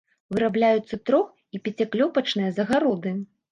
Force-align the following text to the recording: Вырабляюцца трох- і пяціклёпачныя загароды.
Вырабляюцца 0.35 0.99
трох- 1.09 1.29
і 1.59 1.63
пяціклёпачныя 1.69 2.57
загароды. 2.59 3.17